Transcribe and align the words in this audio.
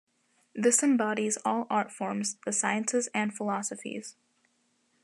This 0.55 0.81
embodies 0.81 1.37
all 1.45 1.67
art 1.69 1.91
forms, 1.91 2.37
the 2.43 2.51
sciences, 2.51 3.07
and 3.13 3.31
philosophies. 3.31 4.15